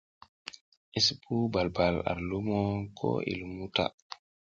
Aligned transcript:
I 0.97 0.99
sipuw 1.05 1.43
bal 1.53 1.69
bal 1.75 1.95
ar 2.11 2.19
lumo 2.29 2.59
ko 2.97 3.09
i 3.31 3.33
lumuw 3.39 3.67
ta. 3.75 3.85